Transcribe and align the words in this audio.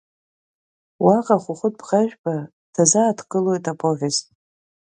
Уаҟа 1.03 1.37
Хәыхәыт 1.43 1.73
Бӷажәба 1.81 2.33
дазааҭгылоит 2.73 3.65
аповест. 3.71 4.25